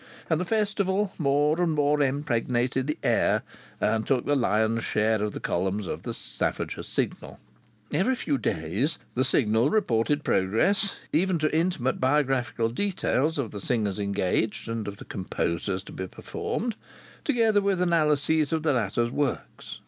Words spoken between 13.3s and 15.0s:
of the singers engaged, and of